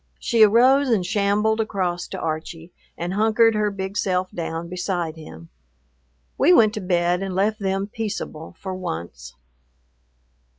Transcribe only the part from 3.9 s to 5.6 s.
self down beside him.